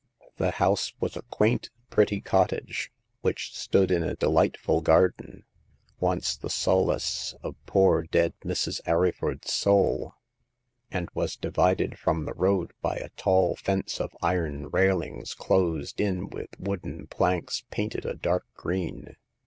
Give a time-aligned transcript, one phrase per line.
[0.37, 5.45] The house was a quaint, pretty cottage, which stood in a delightful garden—
[5.99, 8.81] once the solace of poor dead Mrs.
[8.87, 10.15] Arryford's soul—
[10.91, 16.29] and was divided from the road by a tall fence of iron railings closed in
[16.29, 19.17] with wooden planks painted a dark green.